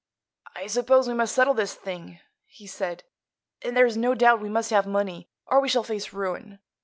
[0.55, 3.03] "I suppose we must settle this thing," he said;
[3.61, 6.57] "and there's no doubt we must have money, or we shall face ruin.